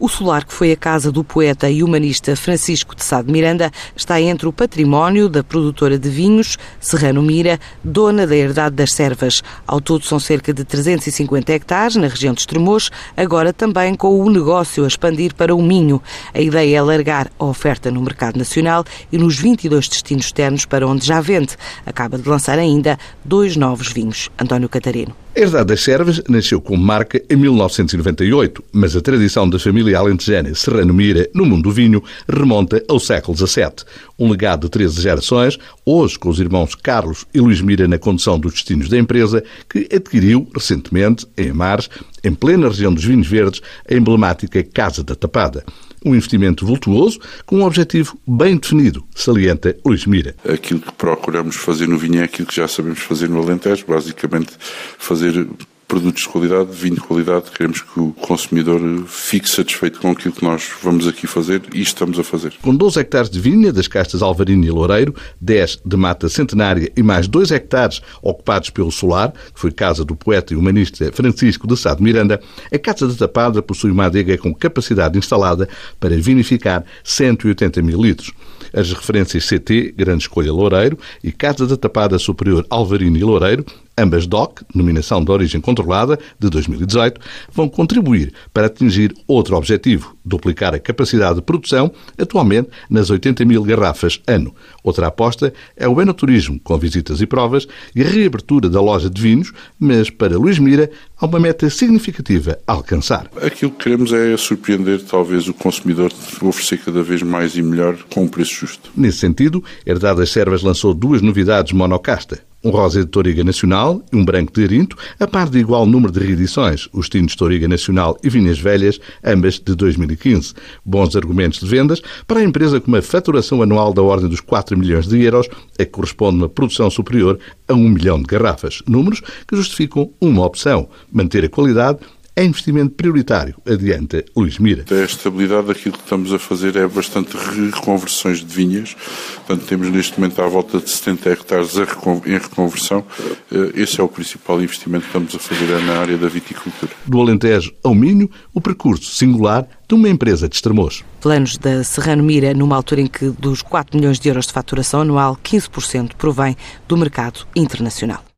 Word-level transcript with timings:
O 0.00 0.08
solar, 0.08 0.46
que 0.46 0.54
foi 0.54 0.72
a 0.72 0.76
casa 0.76 1.12
do 1.12 1.22
poeta 1.22 1.68
e 1.68 1.82
humanista 1.82 2.34
Francisco 2.34 2.96
de 2.96 3.04
Sá 3.04 3.20
de 3.20 3.30
Miranda, 3.30 3.70
está 3.94 4.18
entre 4.18 4.48
o 4.48 4.52
património 4.52 5.28
da 5.28 5.44
produtora 5.44 5.98
de 5.98 6.08
vinhos, 6.08 6.56
Serrano 6.80 7.20
Mira, 7.20 7.60
dona 7.84 8.26
da 8.26 8.34
herdade 8.34 8.76
das 8.76 8.94
servas. 8.94 9.42
Ao 9.66 9.78
todo 9.78 10.06
são 10.06 10.18
cerca 10.18 10.54
de 10.54 10.64
350 10.64 11.52
hectares 11.52 11.96
na 11.96 12.08
região 12.08 12.32
de 12.32 12.40
Estremoz, 12.40 12.88
agora 13.14 13.52
também 13.52 13.94
com 13.94 14.18
o 14.18 14.30
negócio 14.30 14.84
a 14.84 14.88
expandir 14.88 15.34
para 15.34 15.54
o 15.54 15.62
Minho. 15.62 16.02
A 16.32 16.40
ideia 16.40 16.76
é 16.76 16.78
alargar 16.78 17.30
a 17.38 17.44
oferta 17.44 17.90
no 17.90 18.00
mercado 18.00 18.38
nacional 18.38 18.86
e 19.12 19.18
nos 19.18 19.38
22 19.38 19.86
destinos 19.86 20.24
externos 20.24 20.64
para 20.64 20.86
onde 20.86 21.04
já 21.04 21.20
vende. 21.20 21.58
Acaba 21.84 22.16
de 22.16 22.26
lançar 22.26 22.58
ainda 22.58 22.98
dois 23.22 23.54
novos 23.54 23.92
vinhos. 23.92 24.30
António 24.38 24.66
Catarino. 24.70 25.14
A 25.32 25.40
Herdade 25.40 25.66
das 25.66 25.80
Servas 25.82 26.20
nasceu 26.28 26.60
como 26.60 26.82
marca 26.82 27.22
em 27.30 27.36
1998, 27.36 28.64
mas 28.72 28.96
a 28.96 29.00
tradição 29.00 29.48
da 29.48 29.60
família 29.60 29.96
alentejana 29.96 30.52
Serrano 30.56 30.92
Mira 30.92 31.30
no 31.32 31.46
mundo 31.46 31.62
do 31.62 31.70
vinho 31.70 32.02
remonta 32.28 32.82
ao 32.88 32.98
século 32.98 33.36
XVII. 33.36 33.84
Um 34.18 34.28
legado 34.28 34.62
de 34.62 34.70
13 34.70 35.00
gerações, 35.00 35.56
hoje 35.86 36.18
com 36.18 36.28
os 36.30 36.40
irmãos 36.40 36.74
Carlos 36.74 37.26
e 37.32 37.40
Luís 37.40 37.60
Mira 37.60 37.86
na 37.86 37.96
condução 37.96 38.40
dos 38.40 38.54
destinos 38.54 38.88
da 38.88 38.98
empresa, 38.98 39.44
que 39.68 39.88
adquiriu 39.94 40.48
recentemente, 40.52 41.24
em 41.38 41.50
Amares, 41.50 41.88
em 42.24 42.34
plena 42.34 42.68
região 42.68 42.92
dos 42.92 43.04
vinhos 43.04 43.28
verdes, 43.28 43.62
a 43.88 43.94
emblemática 43.94 44.64
Casa 44.64 45.04
da 45.04 45.14
Tapada. 45.14 45.64
Um 46.04 46.14
investimento 46.14 46.64
vultuoso 46.64 47.18
com 47.44 47.58
um 47.58 47.64
objetivo 47.64 48.18
bem 48.26 48.56
definido, 48.56 49.04
salienta 49.14 49.76
Luís 49.84 50.06
Mira. 50.06 50.34
Aquilo 50.48 50.80
que 50.80 50.92
procuramos 50.92 51.56
fazer 51.56 51.86
no 51.86 51.98
vinho 51.98 52.20
é 52.20 52.24
aquilo 52.24 52.48
que 52.48 52.56
já 52.56 52.66
sabemos 52.66 53.00
fazer 53.00 53.28
no 53.28 53.42
Alentejo, 53.42 53.84
basicamente 53.86 54.52
fazer 54.98 55.46
produtos 55.90 56.22
de 56.22 56.28
qualidade, 56.28 56.70
vinho 56.70 56.94
de 56.94 57.00
qualidade. 57.00 57.50
Queremos 57.50 57.82
que 57.82 57.98
o 57.98 58.12
consumidor 58.12 58.80
fique 59.08 59.50
satisfeito 59.50 59.98
com 59.98 60.12
aquilo 60.12 60.32
que 60.32 60.44
nós 60.44 60.70
vamos 60.80 61.04
aqui 61.08 61.26
fazer 61.26 61.62
e 61.74 61.82
estamos 61.82 62.16
a 62.16 62.22
fazer. 62.22 62.52
Com 62.62 62.72
12 62.72 63.00
hectares 63.00 63.28
de 63.28 63.40
vinha 63.40 63.72
das 63.72 63.88
castas 63.88 64.22
Alvarinho 64.22 64.64
e 64.64 64.70
Loureiro, 64.70 65.12
10 65.40 65.80
de 65.84 65.96
mata 65.96 66.28
centenária 66.28 66.92
e 66.96 67.02
mais 67.02 67.26
2 67.26 67.50
hectares 67.50 68.00
ocupados 68.22 68.70
pelo 68.70 68.92
solar, 68.92 69.32
que 69.52 69.58
foi 69.58 69.72
casa 69.72 70.04
do 70.04 70.14
poeta 70.14 70.54
e 70.54 70.56
humanista 70.56 71.10
Francisco 71.12 71.66
de 71.66 71.76
Sá 71.76 71.92
de 71.92 72.04
Miranda, 72.04 72.40
a 72.72 72.78
Casa 72.78 73.08
da 73.08 73.14
Tapada 73.14 73.60
possui 73.60 73.90
uma 73.90 74.04
adega 74.04 74.38
com 74.38 74.54
capacidade 74.54 75.18
instalada 75.18 75.68
para 75.98 76.16
vinificar 76.16 76.84
180 77.02 77.82
mil 77.82 78.00
litros. 78.00 78.30
As 78.72 78.92
referências 78.92 79.44
CT, 79.44 79.94
Grande 79.96 80.22
Escolha 80.22 80.52
Loureiro, 80.52 80.96
e 81.24 81.32
Casa 81.32 81.66
da 81.66 81.76
Tapada 81.76 82.16
Superior 82.16 82.64
Alvarino 82.70 83.16
e 83.16 83.24
Loureiro 83.24 83.64
Ambas 84.00 84.26
DOC, 84.26 84.62
denominação 84.72 85.22
de 85.22 85.30
origem 85.30 85.60
controlada, 85.60 86.18
de 86.38 86.48
2018, 86.48 87.20
vão 87.52 87.68
contribuir 87.68 88.32
para 88.50 88.66
atingir 88.66 89.14
outro 89.28 89.54
objetivo, 89.54 90.16
duplicar 90.24 90.74
a 90.74 90.78
capacidade 90.78 91.34
de 91.34 91.42
produção, 91.42 91.92
atualmente 92.16 92.70
nas 92.88 93.10
80 93.10 93.44
mil 93.44 93.62
garrafas 93.62 94.18
ano. 94.26 94.54
Outra 94.82 95.08
aposta 95.08 95.52
é 95.76 95.86
o 95.86 96.00
enoturismo, 96.00 96.58
com 96.60 96.78
visitas 96.78 97.20
e 97.20 97.26
provas, 97.26 97.68
e 97.94 98.00
a 98.00 98.08
reabertura 98.08 98.70
da 98.70 98.80
loja 98.80 99.10
de 99.10 99.20
vinhos, 99.20 99.52
mas 99.78 100.08
para 100.08 100.38
Luís 100.38 100.58
Mira 100.58 100.90
há 101.20 101.26
uma 101.26 101.38
meta 101.38 101.68
significativa 101.68 102.58
a 102.66 102.72
alcançar. 102.72 103.30
Aquilo 103.36 103.70
que 103.70 103.84
queremos 103.84 104.14
é 104.14 104.34
surpreender 104.38 105.02
talvez 105.02 105.46
o 105.46 105.52
consumidor, 105.52 106.10
oferecer 106.40 106.78
cada 106.78 107.02
vez 107.02 107.22
mais 107.22 107.54
e 107.54 107.60
melhor 107.60 107.98
com 108.08 108.22
um 108.22 108.28
preço 108.28 108.54
justo. 108.54 108.90
Nesse 108.96 109.18
sentido, 109.18 109.62
Herdadas 109.84 110.30
Servas 110.30 110.62
lançou 110.62 110.94
duas 110.94 111.20
novidades 111.20 111.74
monocasta 111.74 112.48
um 112.62 112.70
rosa 112.70 113.00
de 113.00 113.06
Toriga 113.06 113.42
Nacional 113.42 114.02
e 114.12 114.16
um 114.16 114.24
branco 114.24 114.52
de 114.52 114.64
Arinto, 114.64 114.96
a 115.18 115.26
par 115.26 115.48
de 115.48 115.58
igual 115.58 115.86
número 115.86 116.12
de 116.12 116.20
reedições, 116.20 116.88
os 116.92 117.08
tintos 117.08 117.34
Toriga 117.34 117.66
Nacional 117.66 118.16
e 118.22 118.28
Vinhas 118.28 118.58
Velhas, 118.58 119.00
ambas 119.24 119.58
de 119.58 119.74
2015. 119.74 120.54
Bons 120.84 121.16
argumentos 121.16 121.60
de 121.60 121.66
vendas 121.66 122.02
para 122.26 122.40
a 122.40 122.44
empresa 122.44 122.80
com 122.80 122.88
uma 122.88 123.02
faturação 123.02 123.62
anual 123.62 123.92
da 123.92 124.02
ordem 124.02 124.28
dos 124.28 124.40
4 124.40 124.76
milhões 124.76 125.08
de 125.08 125.22
euros, 125.22 125.48
a 125.78 125.84
que 125.84 125.90
corresponde 125.90 126.36
uma 126.36 126.48
produção 126.48 126.90
superior 126.90 127.38
a 127.66 127.74
1 127.74 127.88
milhão 127.88 128.18
de 128.18 128.24
garrafas. 128.24 128.82
Números 128.86 129.20
que 129.46 129.56
justificam 129.56 130.10
uma 130.20 130.44
opção, 130.44 130.88
manter 131.10 131.44
a 131.44 131.48
qualidade 131.48 132.00
é 132.36 132.44
investimento 132.44 132.94
prioritário, 132.94 133.56
adianta 133.66 134.24
Luís 134.36 134.58
Mira. 134.58 134.84
A 134.90 135.04
estabilidade 135.04 135.66
daquilo 135.66 135.96
que 135.96 136.04
estamos 136.04 136.32
a 136.32 136.38
fazer 136.38 136.76
é 136.76 136.86
bastante 136.86 137.36
reconversões 137.36 138.38
de 138.38 138.46
vinhas. 138.46 138.96
Portanto, 139.34 139.66
temos 139.66 139.88
neste 139.90 140.18
momento 140.18 140.40
à 140.40 140.46
volta 140.46 140.78
de 140.78 140.88
70 140.88 141.30
hectares 141.30 141.74
em 141.76 142.38
reconversão. 142.38 143.04
Eh, 143.52 143.82
esse 143.82 144.00
é 144.00 144.04
o 144.04 144.08
principal 144.08 144.62
investimento 144.62 145.02
que 145.02 145.08
estamos 145.08 145.34
a 145.34 145.38
fazer 145.38 145.70
é 145.70 145.80
na 145.82 145.98
área 145.98 146.16
da 146.16 146.28
viticultura. 146.28 146.92
Do 147.06 147.20
Alentejo 147.20 147.74
ao 147.82 147.94
Minho, 147.94 148.30
o 148.54 148.60
percurso 148.60 149.14
singular 149.14 149.66
de 149.88 149.94
uma 149.94 150.08
empresa 150.08 150.48
de 150.48 150.54
Estremoz. 150.54 151.04
Planos 151.20 151.58
da 151.58 151.82
Serrano 151.84 152.22
Mira, 152.22 152.54
numa 152.54 152.76
altura 152.76 153.00
em 153.00 153.06
que 153.06 153.28
dos 153.30 153.60
4 153.60 153.98
milhões 153.98 154.18
de 154.18 154.28
euros 154.28 154.46
de 154.46 154.52
faturação 154.52 155.00
anual, 155.00 155.36
15% 155.42 156.14
provém 156.16 156.56
do 156.86 156.96
mercado 156.96 157.46
internacional. 157.54 158.29